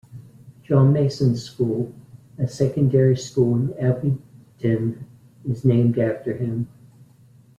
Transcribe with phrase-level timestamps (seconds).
[0.63, 1.93] John Mason School,
[2.39, 5.05] a secondary school in Abingdon,
[5.47, 6.67] is named after him.